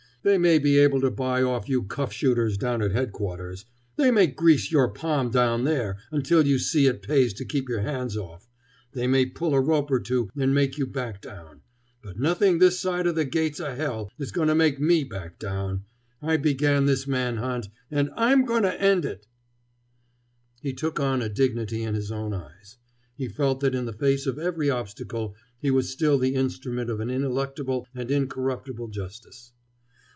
"They 0.23 0.37
may 0.37 0.59
be 0.59 0.77
able 0.77 1.01
to 1.01 1.09
buy 1.09 1.41
off 1.41 1.67
you 1.67 1.81
cuff 1.81 2.13
shooters 2.13 2.55
down 2.55 2.83
at 2.83 2.91
Headquarters. 2.91 3.65
They 3.95 4.11
may 4.11 4.27
grease 4.27 4.71
your 4.71 4.87
palm 4.89 5.31
down 5.31 5.63
there, 5.63 5.97
until 6.11 6.45
you 6.45 6.59
see 6.59 6.85
it 6.85 7.01
pays 7.01 7.33
to 7.33 7.43
keep 7.43 7.67
your 7.67 7.81
hands 7.81 8.15
off. 8.15 8.47
They 8.91 9.07
may 9.07 9.25
pull 9.25 9.55
a 9.55 9.59
rope 9.59 9.89
or 9.89 9.99
two 9.99 10.29
and 10.37 10.53
make 10.53 10.77
you 10.77 10.85
back 10.85 11.23
down. 11.23 11.61
But 12.03 12.19
nothing 12.19 12.59
this 12.59 12.79
side 12.79 13.07
o' 13.07 13.11
the 13.11 13.25
gates 13.25 13.59
o' 13.59 13.73
hell 13.73 14.11
is 14.19 14.31
going 14.31 14.47
to 14.49 14.53
make 14.53 14.79
me 14.79 15.03
back 15.03 15.39
down. 15.39 15.85
I 16.21 16.37
began 16.37 16.85
this 16.85 17.07
man 17.07 17.37
hunt, 17.37 17.69
and 17.89 18.11
I'm 18.15 18.45
going 18.45 18.61
to 18.61 18.79
end 18.79 19.05
it!" 19.05 19.25
He 20.61 20.71
took 20.71 20.99
on 20.99 21.23
a 21.23 21.29
dignity 21.29 21.81
in 21.81 21.95
his 21.95 22.11
own 22.11 22.31
eyes. 22.31 22.77
He 23.15 23.27
felt 23.27 23.59
that 23.61 23.73
in 23.73 23.85
the 23.85 23.91
face 23.91 24.27
of 24.27 24.37
every 24.37 24.69
obstacle 24.69 25.33
he 25.57 25.71
was 25.71 25.89
still 25.89 26.19
the 26.19 26.35
instrument 26.35 26.91
of 26.91 26.99
an 26.99 27.09
ineluctable 27.09 27.87
and 27.95 28.11
incorruptible 28.11 28.89
Justice. 28.89 29.53